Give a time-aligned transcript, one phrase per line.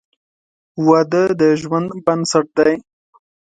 [0.87, 2.75] •واده د ژوند بنسټ دی.